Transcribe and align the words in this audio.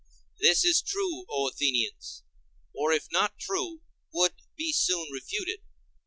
This 0.39 0.65
is 0.65 0.81
true, 0.81 1.25
O 1.29 1.47
Athenians; 1.47 2.23
or, 2.73 2.91
if 2.91 3.05
not 3.11 3.37
true, 3.37 3.83
would 4.11 4.33
be 4.55 4.73
soon 4.73 5.11
refuted. 5.11 5.61